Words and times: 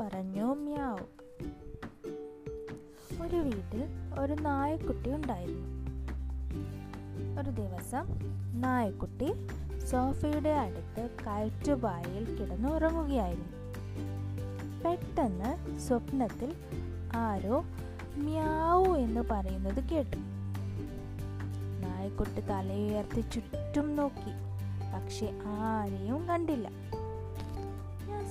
പറഞ്ഞു 0.00 0.54
മ്യാവ് 0.54 1.20
ഒരു 3.22 3.36
വീട്ടിൽ 3.36 3.84
ഒരു 4.20 4.32
നായക്കുട്ടി 4.32 5.12
ഉണ്ടായിരുന്നു. 5.12 5.80
ഒരു 7.40 7.50
ദിവസം 7.50 8.06
നായക്കുട്ടി 8.60 9.48
സോഫയുടെ 9.78 10.48
അടുത്ത് 10.48 11.10
കയറ്റുപായയിൽ 11.26 12.36
കിടന്ന് 12.36 12.68
ഉറങ്ങുകയായിരുന്നു. 12.68 13.60
പെട്ടെന്ന് 14.84 15.78
സ്വപ്നത്തിൽ 15.78 16.54
ആരോ 17.16 17.64
മ്യാവു 18.16 18.96
എന്ന് 18.96 19.20
പറയുന്നത് 19.20 19.84
കേട്ടു. 19.88 20.16
നായക്കുട്ടി 21.86 22.40
തലയുയർത്തി 22.40 23.20
ചുറ്റും 23.20 23.96
നോക്കി 23.96 24.50
പക്ഷെ 24.94 25.30
ആരെയും 25.44 26.28
കണ്ടില്ല. 26.28 26.70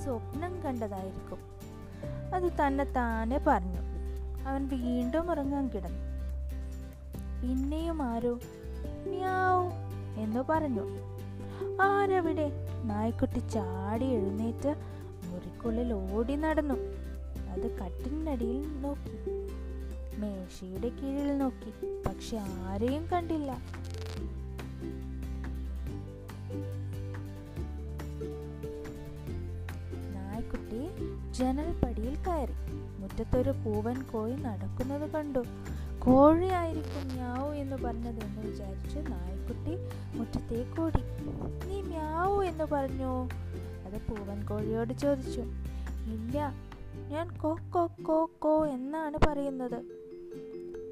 സ്വപ്നം 0.04 0.60
കണ്ടതായിരിക്കും. 0.60 1.38
അത് 2.34 2.66
തന്നെ 2.66 2.84
താനെ 2.84 3.40
പറഞ്ഞു. 3.46 3.80
അവൻ 4.48 4.68
വീണ്ടും 4.68 5.30
ഉറങ്ങാൻ 5.30 5.68
കിടന്നു. 5.68 6.10
പിന്നെയും 7.42 8.02
ആരോ? 8.02 8.38
മ്യാവ് 9.06 9.72
എന്ന് 10.20 10.40
പറഞ്ഞു. 10.48 10.80
ആരവിടെ? 11.82 12.50
നായ്ക്കുട്ടി 12.84 13.38
ചാടി 13.38 14.04
എഴുന്നേറ്റ് 14.04 14.74
മുറിക്കുള്ളിൽ 15.24 15.92
ഓടി 15.92 16.36
നടന്നു. 16.36 16.74
അത് 17.50 17.78
കട്ടിനടിയിൽ 17.78 18.82
നോക്കി. 18.82 19.30
മേശയുടെ 20.20 20.88
കീഴിൽ 20.88 21.38
നോക്കി. 21.38 22.02
പക്ഷെ 22.06 22.36
ആരെയും 22.36 23.06
കണ്ടില്ല. 23.06 23.58
ജനൽപ്പടിയിൽ 31.40 32.14
കയറി. 32.14 32.52
മുറ്റത്തൊരു 32.98 33.50
പൂവൻ 33.50 34.02
കോഴി 34.02 34.32
നടക്കുന്നത് 34.32 35.10
കണ്ടു. 35.10 35.38
കോഴിയായിരിക്കും 35.98 37.08
മ്യാവു 37.12 37.54
എന്ന് 37.54 37.76
പറഞ്ഞത് 37.76 38.24
എന്ന് 38.24 38.40
വിചാരിച്ച് 38.40 38.98
നായ്ക്കുട്ടി 38.98 39.76
മുറ്റത്തേക്ക് 40.18 40.80
ഓടി 40.80 41.00
നീ 41.66 41.82
മ്യാവു 41.82 42.42
എന്ന് 42.42 42.64
പറഞ്ഞു. 42.64 43.28
അത് 43.86 44.00
പൂവൻ 44.10 44.46
കോഴിയോട് 44.46 44.92
ചോദിച്ചു. 44.92 45.40
ഇല്ല 46.14 46.52
ഞാൻ 47.08 47.36
കോ 47.36 47.56
കോ 47.74 47.86
കോ 47.86 48.30
കോ 48.38 48.66
എന്നാണ് 48.66 49.18
പറയുന്നത്. 49.26 49.84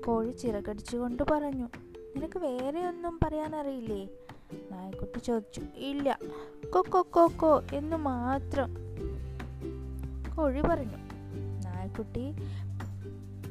കോഴി 0.06 0.32
ചിറകടിച്ചുകൊണ്ട് 0.32 1.22
പറഞ്ഞു. 1.22 1.68
നിനക്ക് 2.16 2.38
വേറെ 2.38 2.86
ഒന്നും 2.86 3.20
പറയാനറിയില്ലേ? 3.22 4.04
നായ്ക്കുട്ടി 4.72 5.18
ചോദിച്ചു. 5.18 5.62
ഇല്ല 5.76 6.18
കൊ 6.74 6.82
കൊ 6.90 7.02
കോ 7.02 7.28
കോ 7.36 7.62
എന്ന് 7.72 7.96
മാത്രം. 7.96 8.87
കോഴി 10.38 10.60
പറഞ്ഞു 10.60 10.96
നായ്ക്കുട്ടി 11.64 12.32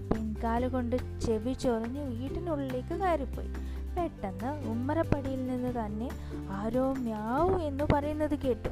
പിൻകാൽ 0.10 0.68
കൊണ്ട് 0.68 0.96
ചെവി 1.20 1.54
ചൊറിഞ്ഞ് 1.54 2.04
വീട്ടിനുള്ളിലേക്ക് 2.04 2.94
കയറിപ്പോയി. 3.00 3.48
പെട്ടെന്ന് 3.98 4.70
ഉമ്മറപ്പടിയിൽ 4.70 5.48
നിന്ന് 5.48 5.86
തന്നെ 5.86 6.10
ആരോ 6.52 6.94
മ്യാവു 6.94 7.60
എന്ന് 7.60 7.84
പറയുന്നത് 7.94 8.40
കേട്ടു. 8.40 8.70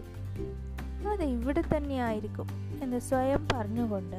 അത് 1.07 1.23
ഇവിടെ 1.23 1.63
തന്നെയായിരിക്കും 1.77 2.47
എന്ന് 2.83 2.99
സ്വയം 2.99 3.47
പറഞ്ഞുകൊണ്ട് 3.53 4.17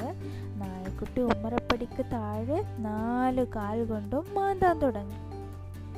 നായക്കുട്ടി 0.60 1.20
ഉമ്മറപ്പടിക്ക് 1.20 2.06
താഴെ 2.12 2.62
നാല് 2.78 3.47
കാൽ 3.56 3.84
കൊണ്ടും 3.84 4.27
മാന്താൻ 4.34 4.78
തുടങ്ങി. 4.78 5.16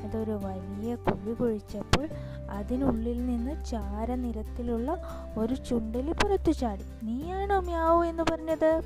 അതൊരു 0.05 0.31
വലിയ 0.31 0.95
കുഴി 0.95 1.33
കുഴിച്ചപ്പോൾ 1.33 2.09
അതിനുള്ളിൽ 2.49 3.25
നിന്ന് 3.25 3.65
ചാരനിറത്തിലുള്ള 3.65 4.97
ഒരു 5.37 5.53
ചുണ്ടലി 5.53 6.11
പുറത്തു 6.11 6.51
ചാടി. 6.51 7.05
നീയാണോ 7.05 7.59
മ്യാവു 7.59 8.03
എന്ന് 8.03 8.23
പറഞ്ഞത്? 8.23 8.81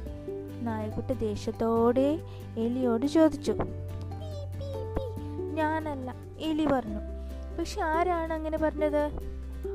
നായക്കുട്ടി 0.61 1.13
ദേഷ്യത്തോടെ 1.13 2.19
എലിയോട് 2.57 3.05
ചോദിച്ചു. 3.05 3.55
ഞാനല്ല 5.53 6.15
എലി 6.39 6.65
പറഞ്ഞു. 6.65 6.99
പക്ഷെ 7.59 7.81
ആരാണ് 7.81 8.33
അങ്ങനെ 8.33 8.57
പറഞ്ഞത്? 8.57 9.09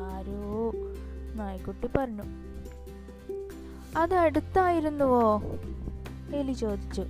ആരോ? 0.03 0.73
നായ്ക്കുട്ടി 1.35 1.87
പറഞ്ഞു. 1.87 2.23
അത് 3.99 4.15
അടുത്തായിരുന്നുവോ? 4.15 5.43
എലി 6.35 6.53
ചോദിച്ചു. 6.53 7.05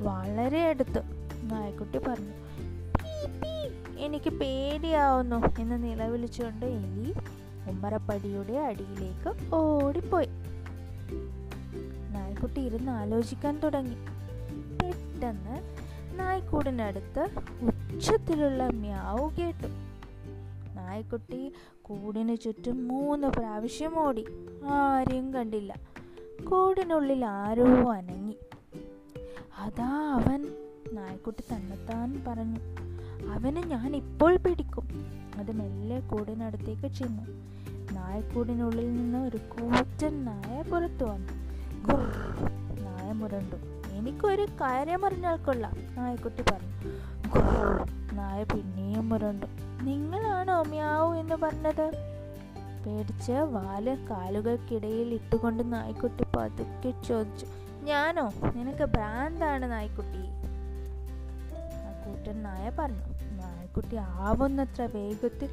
വളരെ 0.00 0.62
അടുത്ത് 0.62 1.02
നായ്ക്കുട്ടി 1.42 1.98
പറഞ്ഞു. 1.98 2.30
"പീ, 2.30 2.66
പീ, 2.66 2.71
എനിക്ക് 3.98 4.30
പേടിയാവുന്നു 4.30 5.60
എന്ന് 5.60 5.82
നിലവിളിച്ചുകൊണ്ട് 5.82 6.66
എലി 6.66 7.14
ഉമ്മറപ്പടിയുടെ 7.70 8.52
അടിയിലേക്ക് 8.52 9.54
ഓടിപ്പോയി. 9.54 10.26
നായ്ക്കുട്ടി 12.10 12.60
ഇരുന്ന് 12.60 12.92
ആലോചിക്കാൻ 12.92 13.58
തുടങ്ങി. 13.58 13.94
പെട്ടെന്ന് 14.82 15.60
നായ്ക്കൂടിനടുത്ത് 16.18 17.28
ഉച്ചത്തിലുള്ള 17.62 18.68
മ്യാവ് 18.68 19.36
കേട്ടു. 19.36 19.66
നായ്ക്കുട്ടി 20.74 21.52
കൂടിന് 21.82 22.36
ചുറ്റും 22.36 22.88
മൂന്ന് 22.88 23.28
പ്രാവശ്യം 23.28 23.98
ഓടി. 23.98 24.24
ആരെയും 24.66 25.34
കണ്ടില്ല. 25.34 25.74
കൂടിനുള്ളിൽ 26.50 27.24
ആരോ 27.24 27.92
അനങ്ങി. 27.92 28.36
അതാ 29.58 30.12
അവൻ 30.12 30.52
നായ്ക്കുട്ടി 30.92 31.42
തന്നെത്താൻ 31.54 32.24
പറഞ്ഞു. 32.28 32.81
അവനെ 33.32 33.60
ഞാൻ 33.60 33.96
ഇപ്പോൾ 33.96 34.36
പിടിക്കും. 34.36 34.88
അത് 35.38 35.52
മെല്ലെ 35.52 36.00
കൂടിനടുത്തേക്ക് 36.00 36.94
ചെന്നു. 36.94 37.22
നായക്കൂടിനുള്ളിൽ 37.94 38.96
നിന്ന് 38.96 39.18
ഒരു 39.18 39.36
കൂറ്റൻ 39.36 40.24
നായ 40.24 40.62
പുറത്തു 40.62 41.04
വന്നു. 41.04 41.32
നായ 42.80 43.12
മുരണ്ടു. 43.12 43.56
എനിക്കൊരു 43.92 44.46
കാര്യം 44.60 45.06
അറിഞ്ഞാൽ 45.06 45.36
കൊള്ളാം 45.36 45.76
നായക്കുട്ടി 45.94 46.42
പറഞ്ഞു. 46.42 46.92
നായ 48.12 48.44
പിന്നെയും 48.44 49.08
മുരണ്ടു. 49.08 49.46
നിങ്ങളാണോ 49.82 50.62
മ്യാവു 50.62 51.14
എന്ന് 51.14 51.34
പറഞ്ഞത്? 51.34 51.92
പേടിച്ച് 52.86 53.32
വാൽ 53.32 54.06
കാലുകൾക്കിടയിൽ 54.10 55.14
ഇട്ടുകൊണ്ട് 55.14 55.72
നായ്ക്കുട്ടി 55.72 56.24
പതുക്കെ 56.36 57.02
ചോദിച്ചു. 57.08 57.46
ഞാനോ? 57.82 58.32
നിനക്ക് 58.54 58.84
ഭ്രാന്താണ് 58.84 59.72
നായ്ക്കുട്ടി? 59.72 60.51
കൂട്ടൻ 62.06 62.42
നായ 62.42 62.70
പറഞ്ഞു 62.78 63.12
നായക്കുട്ടി 63.32 63.96
ആവുന്നത്ര 63.96 64.82
വേഗത്തിൽ 64.82 65.48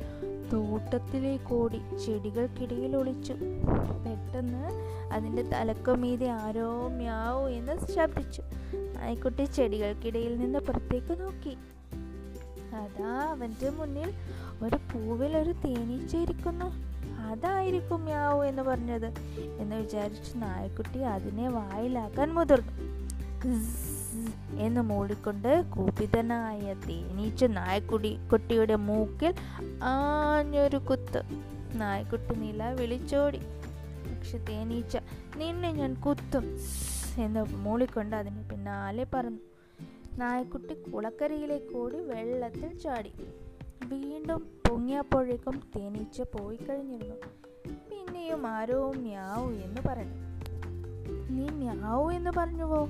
തോട്ടത്തിലേക്ക് 0.54 1.54
ഓടി 1.54 1.82
ചെടികൾക്കിടയിൽ 2.06 2.98
ഒളിച്ചു. 2.98 3.34
പെട്ടെന്ന് 3.34 4.72
അതിന്റെ 5.14 5.42
തലക്കുമീതെ 5.42 6.30
ആരോ 6.30 6.88
മ്യാവു 6.88 7.50
എന്ന് 7.50 7.88
ശബ്ദിച്ചു. 7.96 8.42
നായക്കുട്ടി 8.96 9.44
ചെടികൾക്കിടയിൽ 9.44 10.38
നിന്ന് 10.38 10.60
പുറത്തേക്ക് 10.60 11.22
നോക്കി. 11.22 11.58
അതാ 12.76 13.28
അവന്റെ 13.30 13.70
മുന്നിൽ 13.70 14.14
ഒരു 14.64 14.76
പൂവിൽ 14.76 15.38
ഒരു 15.38 15.52
തേനീച്ച 15.52 16.16
ഇരിക്കുന്നു. 16.16 16.66
അതായിരിക്കും 17.20 18.04
മ്യാവു 18.04 18.44
എന്ന് 18.44 18.62
പറഞ്ഞത് 18.62 19.08
എന്ന് 19.60 19.76
വിചാരിച്ച് 19.76 20.31
നായക്കുട്ടി 20.36 21.00
അതിനെ 21.00 21.50
വായിലാക്കാൻ 21.50 22.34
മുതിർന്നു. 22.34 22.72
എന്ന് 24.59 24.81
മൂളിക്കൊണ്ട് 24.81 25.66
കുപിതനായ 25.78 26.74
തേനീച്ച 26.74 27.46
നായക്കുടി 27.46 28.18
കുട്ടിയുടെ 28.31 28.75
മൂക്കിൽ 28.75 29.34
ആഞ്ഞൊരു 29.84 30.78
കുത്ത്. 30.78 31.22
നായക്കുട്ടി 31.74 32.36
നില 32.36 32.64
വിളിച്ചോടി. 32.69 33.38
പക്ഷെ 34.18 34.38
തേനീച്ച 34.38 34.98
നിന്നെ 35.38 35.72
ഞാൻ 35.72 35.94
കുത്തും 35.94 36.58
എന്ന് 37.18 37.56
മൂളിക്കൊണ്ട് 37.56 38.16
അതിന് 38.16 38.50
പിന്നാലെ 38.50 39.08
പറന്നു. 39.14 39.40
നായക്കുട്ടി 40.18 40.92
കുളക്കരയിലേക്ക് 40.92 41.78
ഓടി 41.78 41.96
വെള്ളത്തിൽ 41.96 42.78
ചാടി. 42.78 43.14
വീണ്ടും 43.86 44.48
പൊങ്ങിയപ്പോഴേക്കും 44.69 45.62
തേനീച്ച 45.75 46.22
പോയി 46.22 46.57
കഴിഞ്ഞിരുന്നു. 46.57 47.16
പിന്നെയും 47.89 48.48
ആരോ 48.48 48.92
മ്യാവു 48.92 49.51
എന്ന് 49.51 49.81
പറഞ്ഞു. 49.88 50.30
നീ 51.30 51.48
മ്യാവു 51.50 52.12
എന്ന് 52.12 52.31
പറഞ്ഞുവോ? 52.38 52.89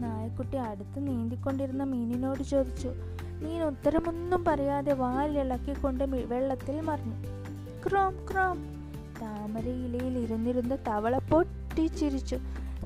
നായക്കുട്ടി 0.00 0.56
അടുത്ത് 0.56 1.06
നീന്തിക്കൊണ്ടിരുന്ന 1.06 1.82
മീനിനോട് 1.82 2.42
ചോദിച്ചു 2.42 2.88
മീൻ 3.42 3.62
ഉത്തരമൊന്നും 3.62 4.44
പറയാതെ 4.44 4.92
വാലിളക്കിക്കൊണ്ട് 4.92 6.04
വെള്ളത്തിൽ 6.04 6.80
മറിഞ്ഞു. 6.80 7.24
Chrome 7.88 8.26
Chrome. 8.32 8.80
താമരയിലയിൽ 9.22 10.18
ഇരുന്നിരുന്ന 10.18 10.76
തവള 10.88 11.18
പൊട്ടിച്ചിരിച്ചു. 11.18 12.38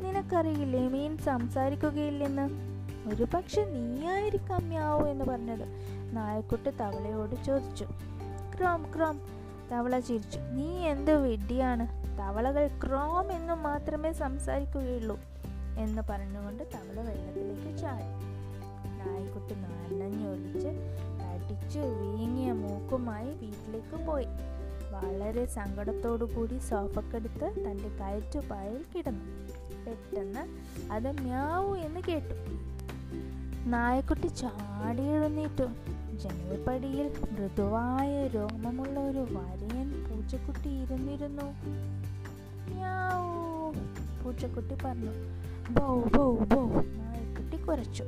നിനക്കറിയില്ലേ 0.03 0.89
മീൻ 0.89 1.19
സംസാരിക്കുകയില്ലെന്ന്? 1.19 2.75
ഒരു 3.15 3.27
പക്ഷെ 3.35 3.65
നീയായിരിക്കാം 3.65 4.55
അമ്മയാവൂ 4.55 5.07
എന്ന് 5.07 5.25
പറഞ്ഞത്. 5.25 5.65
നായക്കുട്ടി 6.13 6.71
തവളയോട് 6.71 7.45
ചോദിച്ചു. 7.45 7.85
ക്രോം 8.59 8.93
ക്രോം. 8.97 9.21
തവള 9.73 9.99
ചിരിച്ചു. 9.99 10.39
നീ 10.39 10.79
എന്ത് 10.79 11.17
വിഡ്ഢിയാണ്? 11.17 11.89
തവളകൾ 12.19 12.67
ക്രോം 12.67 13.33
എന്ന് 13.33 13.55
മാത്രമേ 13.55 14.13
സംസാരിക്കുകയുള്ളൂ. 14.13 15.19
എന്ന് 15.79 16.03
പറഞ്ഞുകൊണ്ട് 16.11 16.63
തവള 16.63 17.01
വെള്ളത്തിലേക്ക് 17.01 17.79
ചാടി. 17.79 18.35
നായ്ക്കുട്ടി 18.85 19.55
നനഞ്ഞൊലിച്ച് 19.55 20.69
തടിച്ചു 20.69 21.79
വീങ്ങിയ 21.79 22.53
മൂക്കുമായി 22.53 23.29
വീട്ടിലേക്ക് 23.29 24.07
പോയി. 24.07 24.27
വളരെ 24.91 25.45
കൂടി 26.25 26.59
സോഫക്കെടുത്ത് 26.59 27.45
തന്റെ 27.45 27.89
കയറ്റുപായയിൽ 27.89 28.85
കിടന്നു. 28.97 29.25
പെട്ടെന്ന് 29.87 30.49
അത് 30.93 31.21
മ്യാവു 31.21 31.77
എന്ന് 31.77 32.01
കേട്ടു. 32.09 32.35
നായക്കുട്ടി 33.69 34.27
ചാടി 34.27 35.03
എഴുന്നേറ്റു. 35.03 35.65
ജനൽപ്പടിയിൽ 36.17 37.15
മൃദുവായ 37.33 38.27
രോമമുള്ള 38.27 39.01
ഒരു 39.01 39.27
വരയൻ 39.31 40.05
പൂച്ചക്കുട്ടി 40.11 40.69
ഇരുന്നിരുന്നു. 40.69 41.55
പൂച്ചക്കുട്ടി 44.25 44.75
പറഞ്ഞു. 44.85 45.11
ബൗ 45.71 46.05
കുറച്ചു 47.69 48.05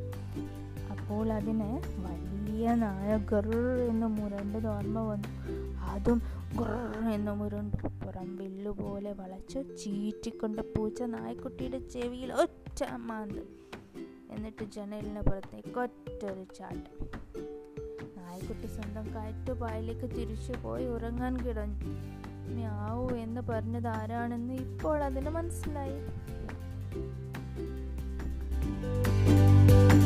അപ്പോൾ 0.90 1.32
അതിന് 1.32 1.80
വലിയ 1.96 2.74
നായ 2.74 3.16
ഗർ 3.16 3.56
എന്ന് 3.88 4.06
മുരണ്ടത് 4.06 4.68
ഓർമ്മ 4.68 4.98
വന്നു. 4.98 5.28
അതും 5.80 6.22
ഗർ 6.58 7.10
എന്ന് 7.10 7.32
മുരണ്ടു 7.32 7.76
പുറം 7.76 8.36
വില്ലുപോലെ 8.36 9.12
വളച്ചു 9.12 9.62
ചീറ്റിക്കൊണ്ട് 9.76 10.74
പൂച്ച 10.74 11.02
നായ്ക്കുട്ടിയുടെ 11.02 11.78
ചെവിയിൽ 11.78 12.32
ഒറ്റ 12.32 12.84
മാന്ത്. 12.96 13.42
എന്നിട്ട് 14.30 14.64
ജനലിന് 14.64 15.20
പുറത്തേക്ക് 15.20 15.80
ഒറ്റൊരു 15.80 16.46
ചാട്ടം. 16.58 17.06
നായ്ക്കുട്ടി 18.16 18.66
സ്വന്തം 18.66 19.14
കയറ്റുപായലേക്ക് 19.14 20.10
തിരിച്ചു 20.14 20.52
പോയി 20.52 20.86
ഉറങ്ങാൻ 20.86 21.36
കിടന്നു. 21.36 21.80
മ്യാവു 22.54 23.14
എന്ന് 23.14 23.40
പറഞ്ഞത് 23.40 23.86
ആരാണെന്ന് 23.86 24.54
ഇപ്പോൾ 24.54 25.04
അതിന് 25.04 25.30
മനസ്സിലായി. 25.30 26.06